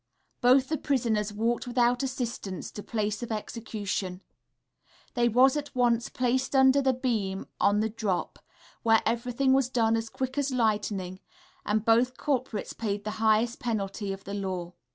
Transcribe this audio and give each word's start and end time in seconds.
Both 0.41 0.69
the 0.69 0.79
prisoners 0.79 1.31
walked 1.31 1.67
without 1.67 2.01
assistance 2.01 2.71
to 2.71 2.81
place 2.81 3.21
of 3.21 3.31
execution; 3.31 4.23
they 5.13 5.29
was 5.29 5.55
at 5.55 5.75
once 5.75 6.09
placed 6.09 6.55
under 6.55 6.81
the 6.81 6.91
beam 6.91 7.45
on 7.59 7.81
the 7.81 7.89
drop, 7.89 8.39
where 8.81 9.03
everything 9.05 9.53
was 9.53 9.69
done 9.69 9.95
as 9.95 10.09
quick 10.09 10.39
as 10.39 10.51
lightning, 10.51 11.19
and 11.67 11.85
both 11.85 12.17
culprits 12.17 12.73
paid 12.73 13.03
the 13.03 13.11
highest 13.21 13.59
penalty 13.59 14.11
of 14.11 14.23
the 14.23 14.33
law.... 14.33 14.73